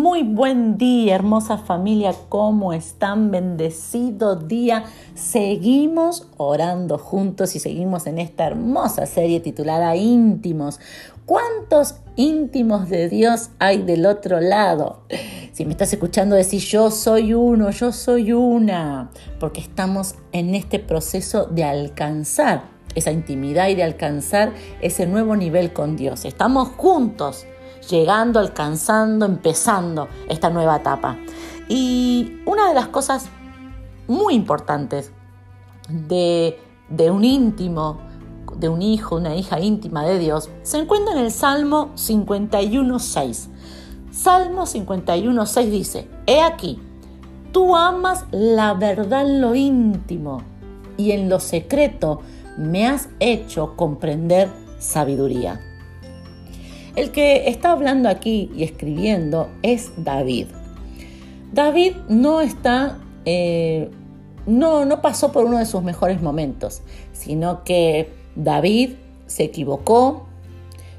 muy 0.00 0.22
buen 0.22 0.78
día, 0.78 1.14
hermosa 1.14 1.58
familia. 1.58 2.14
¿Cómo 2.30 2.72
están? 2.72 3.30
Bendecido 3.30 4.34
día. 4.34 4.84
Seguimos 5.14 6.26
orando 6.38 6.96
juntos 6.96 7.54
y 7.54 7.58
seguimos 7.58 8.06
en 8.06 8.18
esta 8.18 8.46
hermosa 8.46 9.04
serie 9.04 9.40
titulada 9.40 9.94
Íntimos. 9.96 10.80
¿Cuántos 11.26 11.96
íntimos 12.16 12.88
de 12.88 13.10
Dios 13.10 13.50
hay 13.58 13.82
del 13.82 14.06
otro 14.06 14.40
lado? 14.40 15.02
Si 15.52 15.66
me 15.66 15.72
estás 15.72 15.92
escuchando 15.92 16.34
decir 16.34 16.62
yo 16.62 16.90
soy 16.90 17.34
uno, 17.34 17.70
yo 17.70 17.92
soy 17.92 18.32
una, 18.32 19.10
porque 19.38 19.60
estamos 19.60 20.14
en 20.32 20.54
este 20.54 20.78
proceso 20.78 21.44
de 21.44 21.64
alcanzar 21.64 22.70
esa 22.94 23.12
intimidad 23.12 23.68
y 23.68 23.74
de 23.74 23.82
alcanzar 23.82 24.54
ese 24.80 25.06
nuevo 25.06 25.36
nivel 25.36 25.74
con 25.74 25.96
Dios. 25.96 26.24
Estamos 26.24 26.68
juntos 26.70 27.44
llegando, 27.88 28.40
alcanzando, 28.40 29.26
empezando 29.26 30.08
esta 30.28 30.50
nueva 30.50 30.76
etapa. 30.76 31.18
Y 31.68 32.42
una 32.46 32.68
de 32.68 32.74
las 32.74 32.88
cosas 32.88 33.28
muy 34.08 34.34
importantes 34.34 35.12
de, 35.88 36.58
un 37.10 37.24
íntimo, 37.24 37.98
de 38.56 38.68
un 38.68 38.82
hijo, 38.82 39.16
una 39.16 39.36
hija 39.36 39.60
íntima 39.60 40.04
de 40.04 40.18
Dios, 40.18 40.50
se 40.62 40.78
encuentra 40.78 41.14
en 41.14 41.20
el 41.20 41.30
Salmo 41.30 41.90
51.6. 41.94 43.48
Salmo 44.10 44.62
51.6 44.62 45.70
dice, 45.70 46.08
He 46.26 46.40
aquí, 46.40 46.80
tú 47.52 47.76
amas 47.76 48.24
la 48.32 48.74
verdad 48.74 49.22
en 49.22 49.40
lo 49.40 49.54
íntimo 49.54 50.42
y 50.96 51.12
en 51.12 51.28
lo 51.28 51.38
secreto 51.38 52.20
me 52.58 52.88
has 52.88 53.08
hecho 53.20 53.76
comprender 53.76 54.50
sabiduría. 54.80 55.60
El 56.96 57.10
que 57.12 57.48
está 57.48 57.72
hablando 57.72 58.08
aquí 58.08 58.50
y 58.54 58.64
escribiendo 58.64 59.48
es 59.62 59.92
David. 59.96 60.46
David 61.52 61.94
no 62.08 62.40
está, 62.40 62.98
eh, 63.24 63.90
no, 64.46 64.84
no 64.84 65.00
pasó 65.00 65.32
por 65.32 65.44
uno 65.46 65.58
de 65.58 65.66
sus 65.66 65.82
mejores 65.82 66.22
momentos, 66.22 66.82
sino 67.12 67.64
que 67.64 68.12
David 68.36 68.90
se 69.26 69.44
equivocó, 69.44 70.26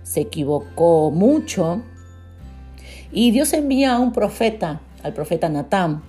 se 0.04 0.22
equivocó 0.22 1.12
mucho, 1.12 1.82
y 3.12 3.32
Dios 3.32 3.54
envía 3.54 3.94
a 3.94 4.00
un 4.00 4.14
profeta, 4.14 4.82
al 5.04 5.14
profeta 5.14 5.50
Natán, 5.50 6.04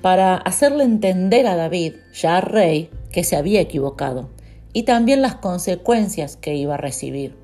para 0.00 0.36
hacerle 0.36 0.84
entender 0.84 1.46
a 1.46 1.56
David, 1.56 1.94
ya 2.12 2.40
rey, 2.40 2.90
que 3.12 3.24
se 3.24 3.36
había 3.36 3.60
equivocado 3.60 4.30
y 4.72 4.84
también 4.84 5.22
las 5.22 5.36
consecuencias 5.36 6.36
que 6.36 6.54
iba 6.54 6.74
a 6.74 6.78
recibir. 6.78 7.39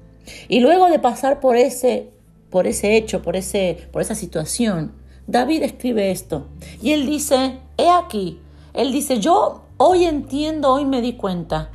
Y 0.48 0.60
luego 0.60 0.88
de 0.88 0.98
pasar 0.98 1.41
por 1.41 1.56
ese, 1.56 2.10
por 2.50 2.66
ese 2.66 2.96
hecho, 2.96 3.22
por, 3.22 3.36
ese, 3.36 3.88
por 3.92 4.02
esa 4.02 4.14
situación, 4.14 4.92
David 5.27 5.62
escribe 5.62 6.10
esto. 6.10 6.46
Y 6.82 6.92
él 6.92 7.06
dice, 7.06 7.58
he 7.77 7.88
aquí, 7.91 8.41
él 8.74 8.92
dice, 8.92 9.20
yo 9.20 9.62
hoy 9.77 10.04
entiendo, 10.04 10.72
hoy 10.72 10.84
me 10.84 11.00
di 11.00 11.14
cuenta 11.14 11.70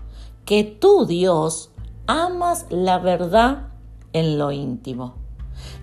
que 0.46 0.64
tú, 0.64 1.06
Dios, 1.06 1.72
amas 2.08 2.66
la 2.70 3.00
verdad 3.00 3.68
en 4.14 4.38
lo 4.38 4.52
íntimo. 4.52 5.16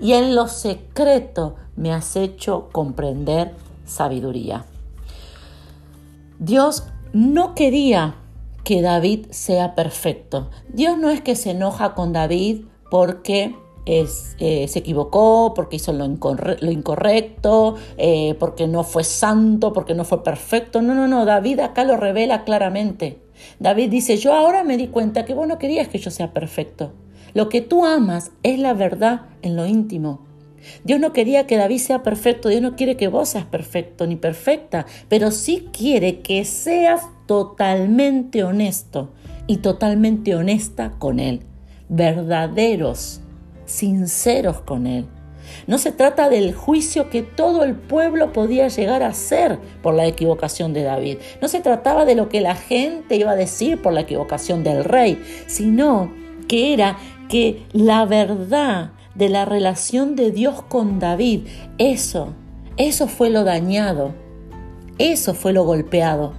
Y 0.00 0.12
en 0.12 0.34
lo 0.34 0.48
secreto 0.48 1.56
me 1.76 1.92
has 1.92 2.16
hecho 2.16 2.68
comprender 2.72 3.54
sabiduría. 3.86 4.64
Dios 6.38 6.84
no 7.12 7.54
quería 7.54 8.16
que 8.68 8.82
David 8.82 9.28
sea 9.30 9.74
perfecto. 9.74 10.50
Dios 10.68 10.98
no 10.98 11.08
es 11.08 11.22
que 11.22 11.36
se 11.36 11.52
enoja 11.52 11.94
con 11.94 12.12
David 12.12 12.66
porque 12.90 13.56
es, 13.86 14.36
eh, 14.40 14.68
se 14.68 14.80
equivocó, 14.80 15.54
porque 15.56 15.76
hizo 15.76 15.94
lo, 15.94 16.04
incorrecto, 16.04 17.76
eh, 17.96 18.36
porque 18.38 18.66
no 18.66 18.84
fue 18.84 19.04
santo, 19.04 19.72
porque 19.72 19.94
no 19.94 20.04
fue 20.04 20.22
perfecto. 20.22 20.82
No, 20.82 20.94
no, 20.94 21.08
no, 21.08 21.24
David 21.24 21.60
acá 21.60 21.84
lo 21.84 21.96
revela 21.96 22.44
claramente. 22.44 23.22
David 23.58 23.88
dice, 23.88 24.18
yo 24.18 24.34
ahora 24.34 24.64
me 24.64 24.76
di 24.76 24.88
cuenta 24.88 25.24
que 25.24 25.32
vos 25.32 25.48
no 25.48 25.56
querías 25.56 25.88
que 25.88 25.96
yo 25.96 26.10
sea 26.10 26.34
perfecto. 26.34 26.92
Lo 27.32 27.48
que 27.48 27.62
tú 27.62 27.86
amas 27.86 28.32
es 28.42 28.58
la 28.58 28.74
verdad 28.74 29.28
en 29.40 29.56
lo 29.56 29.64
íntimo. 29.64 30.27
Dios 30.84 31.00
no 31.00 31.12
quería 31.12 31.46
que 31.46 31.56
David 31.56 31.78
sea 31.78 32.02
perfecto, 32.02 32.48
Dios 32.48 32.62
no 32.62 32.76
quiere 32.76 32.96
que 32.96 33.08
vos 33.08 33.30
seas 33.30 33.46
perfecto 33.46 34.06
ni 34.06 34.16
perfecta, 34.16 34.86
pero 35.08 35.30
sí 35.30 35.68
quiere 35.72 36.20
que 36.20 36.44
seas 36.44 37.02
totalmente 37.26 38.44
honesto 38.44 39.12
y 39.46 39.58
totalmente 39.58 40.34
honesta 40.34 40.92
con 40.98 41.20
Él, 41.20 41.42
verdaderos, 41.88 43.20
sinceros 43.66 44.60
con 44.60 44.86
Él. 44.86 45.06
No 45.66 45.78
se 45.78 45.92
trata 45.92 46.28
del 46.28 46.54
juicio 46.54 47.10
que 47.10 47.22
todo 47.22 47.64
el 47.64 47.74
pueblo 47.74 48.32
podía 48.32 48.68
llegar 48.68 49.02
a 49.02 49.08
hacer 49.08 49.58
por 49.82 49.94
la 49.94 50.06
equivocación 50.06 50.72
de 50.72 50.82
David. 50.82 51.18
No 51.40 51.48
se 51.48 51.60
trataba 51.60 52.04
de 52.04 52.14
lo 52.14 52.28
que 52.28 52.40
la 52.40 52.54
gente 52.54 53.16
iba 53.16 53.32
a 53.32 53.36
decir 53.36 53.80
por 53.80 53.92
la 53.92 54.02
equivocación 54.02 54.62
del 54.62 54.84
rey, 54.84 55.22
sino 55.46 56.12
que 56.48 56.72
era 56.74 56.98
que 57.28 57.66
la 57.72 58.04
verdad 58.04 58.92
de 59.18 59.28
la 59.28 59.44
relación 59.44 60.14
de 60.16 60.30
Dios 60.30 60.62
con 60.62 61.00
David. 61.00 61.42
Eso, 61.76 62.28
eso 62.76 63.08
fue 63.08 63.30
lo 63.30 63.44
dañado, 63.44 64.12
eso 64.98 65.34
fue 65.34 65.52
lo 65.52 65.64
golpeado. 65.64 66.32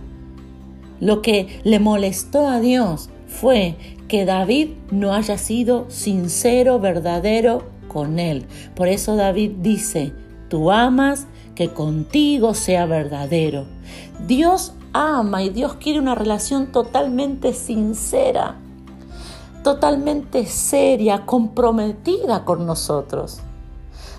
Lo 1.02 1.22
que 1.22 1.60
le 1.64 1.80
molestó 1.80 2.48
a 2.48 2.60
Dios 2.60 3.10
fue 3.28 3.76
que 4.08 4.26
David 4.26 4.70
no 4.92 5.14
haya 5.14 5.38
sido 5.38 5.86
sincero, 5.90 6.80
verdadero 6.80 7.64
con 7.90 8.18
él. 8.18 8.46
Por 8.76 8.88
eso 8.88 9.16
David 9.16 9.52
dice, 9.62 10.14
tú 10.50 10.72
amas 10.72 11.28
que 11.56 11.70
contigo 11.70 12.54
sea 12.54 12.86
verdadero. 12.86 13.66
Dios 14.26 14.74
ama 14.94 15.44
y 15.44 15.50
Dios 15.50 15.76
quiere 15.76 16.00
una 16.00 16.16
relación 16.16 16.72
totalmente 16.72 17.54
sincera 17.54 18.56
totalmente 19.64 20.46
seria, 20.46 21.26
comprometida 21.26 22.46
con 22.46 22.66
nosotros. 22.66 23.42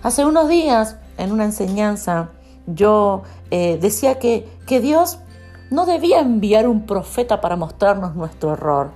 Hace 0.02 0.24
unos 0.24 0.48
días, 0.48 0.96
en 1.18 1.32
una 1.32 1.44
enseñanza, 1.44 2.30
yo 2.66 3.22
eh, 3.50 3.78
decía 3.80 4.18
que, 4.18 4.48
que 4.66 4.80
Dios 4.80 5.18
no 5.70 5.86
debía 5.86 6.20
enviar 6.20 6.68
un 6.68 6.86
profeta 6.86 7.40
para 7.40 7.56
mostrarnos 7.56 8.14
nuestro 8.14 8.52
error, 8.52 8.92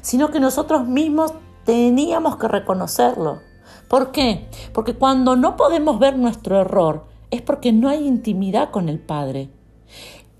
sino 0.00 0.30
que 0.30 0.40
nosotros 0.40 0.86
mismos 0.86 1.32
teníamos 1.64 2.36
que 2.36 2.48
reconocerlo. 2.48 3.40
¿Por 3.88 4.12
qué? 4.12 4.48
Porque 4.72 4.94
cuando 4.94 5.36
no 5.36 5.56
podemos 5.56 5.98
ver 5.98 6.16
nuestro 6.16 6.60
error 6.60 7.06
es 7.30 7.42
porque 7.42 7.72
no 7.72 7.88
hay 7.88 8.06
intimidad 8.06 8.70
con 8.70 8.88
el 8.88 8.98
Padre. 8.98 9.50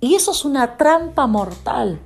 Y 0.00 0.14
eso 0.14 0.32
es 0.32 0.44
una 0.44 0.76
trampa 0.76 1.26
mortal. 1.26 2.00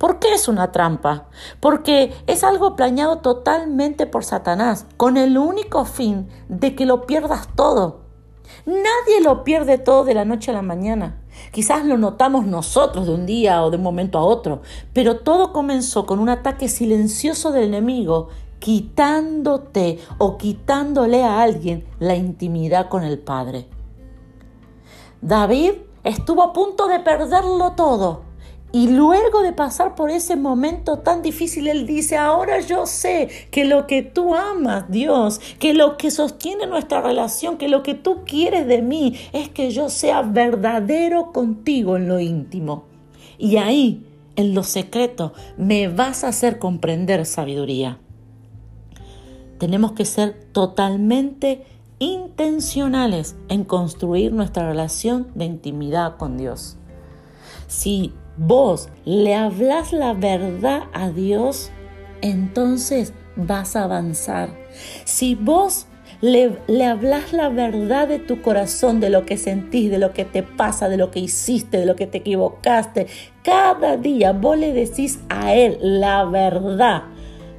¿Por 0.00 0.18
qué 0.18 0.32
es 0.32 0.48
una 0.48 0.72
trampa? 0.72 1.26
Porque 1.60 2.14
es 2.26 2.42
algo 2.42 2.74
planeado 2.74 3.18
totalmente 3.18 4.06
por 4.06 4.24
Satanás, 4.24 4.86
con 4.96 5.18
el 5.18 5.36
único 5.36 5.84
fin 5.84 6.26
de 6.48 6.74
que 6.74 6.86
lo 6.86 7.04
pierdas 7.04 7.48
todo. 7.54 8.00
Nadie 8.64 9.20
lo 9.22 9.44
pierde 9.44 9.76
todo 9.76 10.04
de 10.04 10.14
la 10.14 10.24
noche 10.24 10.52
a 10.52 10.54
la 10.54 10.62
mañana. 10.62 11.20
Quizás 11.52 11.84
lo 11.84 11.98
notamos 11.98 12.46
nosotros 12.46 13.04
de 13.04 13.12
un 13.12 13.26
día 13.26 13.62
o 13.62 13.70
de 13.70 13.76
un 13.76 13.82
momento 13.82 14.18
a 14.18 14.24
otro, 14.24 14.62
pero 14.94 15.18
todo 15.18 15.52
comenzó 15.52 16.06
con 16.06 16.18
un 16.18 16.30
ataque 16.30 16.68
silencioso 16.68 17.52
del 17.52 17.64
enemigo, 17.64 18.28
quitándote 18.58 19.98
o 20.16 20.38
quitándole 20.38 21.24
a 21.24 21.42
alguien 21.42 21.86
la 21.98 22.14
intimidad 22.14 22.88
con 22.88 23.04
el 23.04 23.18
Padre. 23.18 23.68
David 25.20 25.72
estuvo 26.04 26.42
a 26.42 26.54
punto 26.54 26.86
de 26.86 27.00
perderlo 27.00 27.72
todo 27.72 28.29
y 28.72 28.88
luego 28.88 29.42
de 29.42 29.52
pasar 29.52 29.96
por 29.96 30.10
ese 30.10 30.36
momento 30.36 30.98
tan 30.98 31.22
difícil, 31.22 31.66
Él 31.66 31.86
dice, 31.86 32.16
ahora 32.16 32.60
yo 32.60 32.86
sé 32.86 33.28
que 33.50 33.64
lo 33.64 33.86
que 33.88 34.02
tú 34.02 34.34
amas, 34.36 34.90
Dios, 34.90 35.40
que 35.58 35.74
lo 35.74 35.96
que 35.96 36.12
sostiene 36.12 36.66
nuestra 36.66 37.00
relación, 37.00 37.58
que 37.58 37.68
lo 37.68 37.82
que 37.82 37.94
tú 37.94 38.18
quieres 38.24 38.68
de 38.68 38.80
mí 38.80 39.16
es 39.32 39.48
que 39.48 39.72
yo 39.72 39.88
sea 39.88 40.22
verdadero 40.22 41.32
contigo 41.32 41.96
en 41.96 42.06
lo 42.06 42.20
íntimo. 42.20 42.84
Y 43.38 43.56
ahí, 43.56 44.06
en 44.36 44.54
lo 44.54 44.62
secreto, 44.62 45.32
me 45.56 45.88
vas 45.88 46.22
a 46.22 46.28
hacer 46.28 46.60
comprender 46.60 47.26
sabiduría. 47.26 47.98
Tenemos 49.58 49.92
que 49.92 50.04
ser 50.04 50.44
totalmente 50.52 51.64
intencionales 51.98 53.36
en 53.48 53.64
construir 53.64 54.32
nuestra 54.32 54.66
relación 54.68 55.26
de 55.34 55.44
intimidad 55.44 56.16
con 56.16 56.38
Dios. 56.38 56.76
Si 57.66 58.14
vos 58.40 58.88
le 59.04 59.34
hablas 59.34 59.92
la 59.92 60.14
verdad 60.14 60.84
a 60.94 61.10
Dios, 61.10 61.70
entonces 62.22 63.12
vas 63.36 63.76
a 63.76 63.84
avanzar. 63.84 64.48
Si 65.04 65.34
vos 65.34 65.86
le, 66.22 66.56
le, 66.66 66.86
hablas 66.86 67.34
la 67.34 67.50
verdad 67.50 68.08
de 68.08 68.18
tu 68.18 68.40
corazón, 68.40 68.98
de 68.98 69.10
lo 69.10 69.26
que 69.26 69.36
sentís, 69.36 69.90
de 69.90 69.98
lo 69.98 70.14
que 70.14 70.24
te 70.24 70.42
pasa, 70.42 70.88
de 70.88 70.96
lo 70.96 71.10
que 71.10 71.20
hiciste, 71.20 71.76
de 71.76 71.86
lo 71.86 71.96
que 71.96 72.06
te 72.06 72.18
equivocaste, 72.18 73.08
cada 73.44 73.98
día 73.98 74.32
vos 74.32 74.56
le 74.56 74.72
decís 74.72 75.20
a 75.28 75.54
Él 75.54 75.76
la 75.82 76.24
verdad 76.24 77.02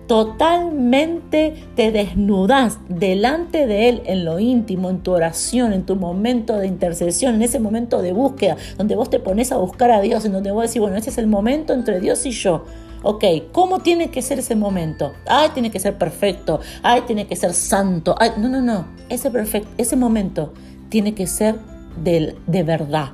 totalmente 0.08 1.56
te 1.76 1.92
desnudas 1.92 2.80
delante 2.90 3.68
de 3.68 3.90
Él 3.90 4.02
en 4.06 4.26
lo 4.26 4.40
íntimo, 4.40 4.90
en 4.90 5.00
tu 5.00 5.12
oración, 5.12 5.74
en 5.74 5.86
tu 5.86 5.96
momento 5.96 6.58
de 6.58 6.68
intercesión, 6.68 7.36
en 7.36 7.42
ese 7.44 7.60
momento 7.60 8.02
de 8.02 8.12
búsqueda, 8.12 8.58
donde 8.78 8.96
vos 8.96 9.10
te 9.10 9.20
pones 9.20 9.52
a 9.52 9.58
buscar 9.58 9.92
a 9.92 10.02
Dios, 10.02 10.26
en 10.26 10.34
donde 10.34 10.52
vos 10.52 10.64
decís, 10.64 10.82
bueno, 10.82 10.98
ese 10.98 11.10
es 11.10 11.18
el 11.18 11.28
momento 11.28 11.74
entre 11.74 12.00
Dios 12.00 12.26
y 12.26 12.32
yo. 12.32 12.66
Ok, 13.04 13.24
¿cómo 13.52 13.80
tiene 13.80 14.12
que 14.12 14.22
ser 14.22 14.40
ese 14.40 14.56
momento? 14.56 15.14
Ay, 15.28 15.50
tiene 15.54 15.72
que 15.72 15.80
ser 15.80 15.98
perfecto. 15.98 16.60
Ay, 16.84 17.02
tiene 17.08 17.26
que 17.26 17.36
ser 17.36 17.54
santo. 17.54 18.16
Ay, 18.20 18.32
no, 18.38 18.48
no, 18.48 18.62
no. 18.62 18.86
Ese, 19.10 19.32
perfecto, 19.32 19.70
ese 19.78 19.96
momento 19.96 20.54
tiene 20.90 21.16
que 21.16 21.26
ser 21.26 21.56
de, 22.04 22.36
de 22.46 22.64
verdad, 22.64 23.14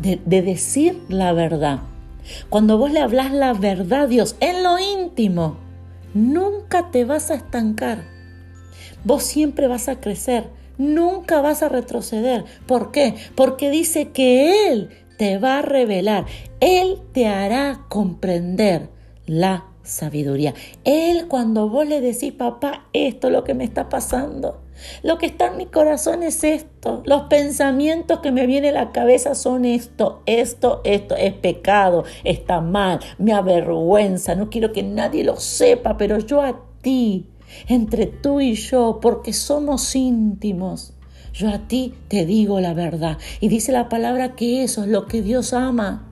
de, 0.00 0.20
de 0.24 0.42
decir 0.42 1.02
la 1.08 1.32
verdad. 1.32 1.80
Cuando 2.50 2.78
vos 2.78 2.92
le 2.92 3.00
hablas 3.00 3.32
la 3.32 3.52
verdad 3.52 4.02
a 4.02 4.06
Dios 4.06 4.36
en 4.40 4.62
lo 4.62 4.78
íntimo, 4.78 5.56
nunca 6.16 6.90
te 6.90 7.04
vas 7.04 7.30
a 7.30 7.34
estancar. 7.34 8.04
Vos 9.04 9.22
siempre 9.22 9.68
vas 9.68 9.88
a 9.88 10.00
crecer, 10.00 10.48
nunca 10.78 11.40
vas 11.40 11.62
a 11.62 11.68
retroceder. 11.68 12.44
¿Por 12.66 12.90
qué? 12.90 13.14
Porque 13.34 13.70
dice 13.70 14.10
que 14.10 14.68
Él 14.68 14.90
te 15.18 15.38
va 15.38 15.58
a 15.58 15.62
revelar, 15.62 16.26
Él 16.60 16.98
te 17.12 17.26
hará 17.26 17.84
comprender 17.88 18.88
la 19.26 19.66
sabiduría. 19.82 20.54
Él 20.84 21.26
cuando 21.28 21.68
vos 21.68 21.86
le 21.86 22.00
decís, 22.00 22.32
papá, 22.32 22.86
esto 22.92 23.28
es 23.28 23.32
lo 23.32 23.44
que 23.44 23.54
me 23.54 23.64
está 23.64 23.88
pasando. 23.88 24.65
Lo 25.02 25.18
que 25.18 25.26
está 25.26 25.48
en 25.48 25.56
mi 25.56 25.66
corazón 25.66 26.22
es 26.22 26.44
esto. 26.44 27.02
Los 27.04 27.22
pensamientos 27.22 28.20
que 28.20 28.32
me 28.32 28.46
vienen 28.46 28.76
a 28.76 28.84
la 28.84 28.92
cabeza 28.92 29.34
son 29.34 29.64
esto, 29.64 30.22
esto, 30.26 30.80
esto. 30.84 31.16
Es 31.16 31.32
pecado, 31.34 32.04
está 32.24 32.60
mal, 32.60 33.00
me 33.18 33.32
avergüenza. 33.32 34.34
No 34.34 34.50
quiero 34.50 34.72
que 34.72 34.82
nadie 34.82 35.24
lo 35.24 35.36
sepa, 35.36 35.96
pero 35.96 36.18
yo 36.18 36.42
a 36.42 36.60
ti, 36.82 37.26
entre 37.68 38.06
tú 38.06 38.40
y 38.40 38.54
yo, 38.54 38.98
porque 39.00 39.32
somos 39.32 39.94
íntimos. 39.94 40.92
Yo 41.32 41.50
a 41.50 41.68
ti 41.68 41.92
te 42.08 42.24
digo 42.24 42.60
la 42.60 42.72
verdad. 42.72 43.18
Y 43.40 43.48
dice 43.48 43.70
la 43.70 43.88
palabra 43.88 44.34
que 44.36 44.62
eso 44.62 44.84
es 44.84 44.88
lo 44.88 45.06
que 45.06 45.20
Dios 45.20 45.52
ama. 45.52 46.05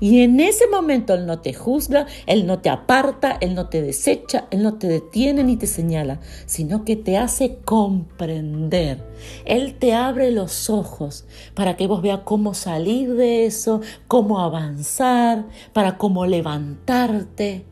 Y 0.00 0.20
en 0.20 0.40
ese 0.40 0.66
momento 0.68 1.14
Él 1.14 1.26
no 1.26 1.40
te 1.40 1.54
juzga, 1.54 2.06
Él 2.26 2.46
no 2.46 2.60
te 2.60 2.70
aparta, 2.70 3.36
Él 3.40 3.54
no 3.54 3.68
te 3.68 3.82
desecha, 3.82 4.46
Él 4.50 4.62
no 4.62 4.74
te 4.74 4.86
detiene 4.86 5.44
ni 5.44 5.56
te 5.56 5.66
señala, 5.66 6.20
sino 6.46 6.84
que 6.84 6.96
te 6.96 7.16
hace 7.16 7.58
comprender. 7.64 9.02
Él 9.44 9.74
te 9.78 9.94
abre 9.94 10.30
los 10.30 10.70
ojos 10.70 11.26
para 11.54 11.76
que 11.76 11.86
vos 11.86 12.02
veas 12.02 12.20
cómo 12.24 12.54
salir 12.54 13.14
de 13.14 13.46
eso, 13.46 13.80
cómo 14.08 14.40
avanzar, 14.40 15.46
para 15.72 15.98
cómo 15.98 16.26
levantarte. 16.26 17.64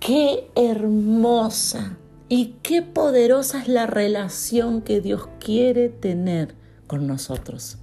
Qué 0.00 0.48
hermosa 0.54 1.98
y 2.28 2.54
qué 2.62 2.82
poderosa 2.82 3.62
es 3.62 3.68
la 3.68 3.86
relación 3.86 4.82
que 4.82 5.00
Dios 5.00 5.28
quiere 5.40 5.88
tener 5.88 6.54
con 6.86 7.06
nosotros. 7.06 7.78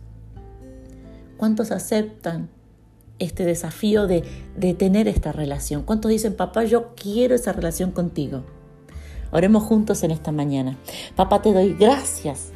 ¿Cuántos 1.37 1.71
aceptan 1.71 2.49
este 3.19 3.45
desafío 3.45 4.07
de, 4.07 4.23
de 4.57 4.73
tener 4.73 5.07
esta 5.07 5.31
relación. 5.31 5.83
¿Cuántos 5.83 6.11
dicen, 6.11 6.35
papá, 6.35 6.63
yo 6.65 6.93
quiero 6.95 7.35
esa 7.35 7.53
relación 7.53 7.91
contigo? 7.91 8.43
Oremos 9.31 9.63
juntos 9.63 10.03
en 10.03 10.11
esta 10.11 10.31
mañana. 10.31 10.77
Papá, 11.15 11.41
te 11.41 11.53
doy 11.53 11.73
gracias. 11.73 12.51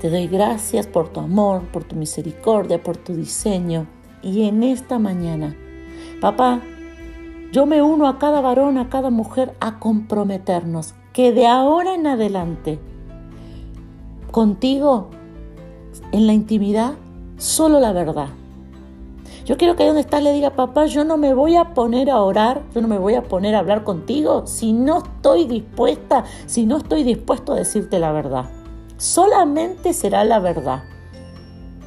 Te 0.00 0.10
doy 0.10 0.26
gracias 0.28 0.86
por 0.86 1.08
tu 1.08 1.20
amor, 1.20 1.62
por 1.72 1.84
tu 1.84 1.96
misericordia, 1.96 2.82
por 2.82 2.96
tu 2.96 3.14
diseño. 3.14 3.86
Y 4.22 4.42
en 4.42 4.62
esta 4.62 4.98
mañana, 4.98 5.56
papá, 6.20 6.60
yo 7.52 7.64
me 7.64 7.80
uno 7.82 8.08
a 8.08 8.18
cada 8.18 8.40
varón, 8.40 8.76
a 8.76 8.88
cada 8.88 9.10
mujer 9.10 9.54
a 9.60 9.78
comprometernos 9.78 10.94
que 11.12 11.32
de 11.32 11.46
ahora 11.46 11.94
en 11.94 12.06
adelante, 12.06 12.78
contigo, 14.30 15.10
en 16.12 16.26
la 16.26 16.34
intimidad, 16.34 16.94
solo 17.38 17.80
la 17.80 17.92
verdad 17.92 18.28
yo 19.46 19.56
quiero 19.56 19.76
que 19.76 19.84
ahí 19.84 19.86
donde 19.86 20.00
estás 20.00 20.24
le 20.24 20.32
diga, 20.32 20.50
papá, 20.50 20.86
yo 20.86 21.04
no 21.04 21.16
me 21.16 21.32
voy 21.32 21.54
a 21.54 21.72
poner 21.72 22.10
a 22.10 22.20
orar, 22.20 22.64
yo 22.74 22.80
no 22.80 22.88
me 22.88 22.98
voy 22.98 23.14
a 23.14 23.22
poner 23.22 23.54
a 23.54 23.60
hablar 23.60 23.84
contigo 23.84 24.44
si 24.44 24.72
no 24.72 24.98
estoy 24.98 25.46
dispuesta, 25.46 26.24
si 26.46 26.66
no 26.66 26.78
estoy 26.78 27.04
dispuesto 27.04 27.52
a 27.52 27.56
decirte 27.56 28.00
la 28.00 28.10
verdad. 28.10 28.50
Solamente 28.96 29.92
será 29.92 30.24
la 30.24 30.40
verdad. 30.40 30.82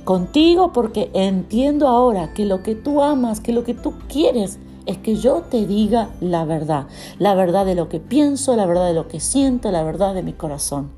Contigo 0.05 0.71
porque 0.71 1.11
entiendo 1.13 1.89
ahora 1.89 2.33
que 2.33 2.45
lo 2.45 2.63
que 2.63 2.75
tú 2.75 3.03
amas, 3.03 3.41
que 3.41 3.51
lo 3.51 3.65
que 3.65 3.73
tú 3.73 3.93
quieres 4.07 4.57
es 4.85 4.97
que 4.97 5.17
yo 5.17 5.41
te 5.41 5.67
diga 5.67 6.11
la 6.21 6.45
verdad. 6.45 6.87
La 7.17 7.35
verdad 7.35 7.65
de 7.65 7.75
lo 7.75 7.89
que 7.89 7.99
pienso, 7.99 8.55
la 8.55 8.67
verdad 8.67 8.87
de 8.87 8.93
lo 8.93 9.09
que 9.09 9.19
siento, 9.19 9.69
la 9.69 9.83
verdad 9.83 10.13
de 10.13 10.23
mi 10.23 10.31
corazón. 10.31 10.91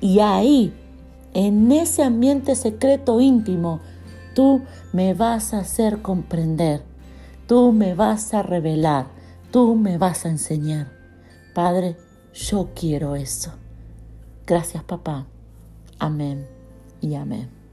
Y 0.00 0.20
ahí, 0.20 0.72
en 1.34 1.72
ese 1.72 2.04
ambiente 2.04 2.54
secreto 2.54 3.20
íntimo, 3.20 3.80
Tú 4.34 4.62
me 4.92 5.14
vas 5.14 5.54
a 5.54 5.58
hacer 5.58 6.02
comprender, 6.02 6.82
tú 7.46 7.72
me 7.72 7.94
vas 7.94 8.34
a 8.34 8.42
revelar, 8.42 9.06
tú 9.50 9.76
me 9.76 9.96
vas 9.96 10.24
a 10.26 10.28
enseñar. 10.28 10.92
Padre, 11.54 11.96
yo 12.32 12.70
quiero 12.74 13.14
eso. 13.16 13.52
Gracias 14.46 14.82
papá. 14.84 15.26
Amén 15.98 16.46
y 17.00 17.14
amén. 17.14 17.63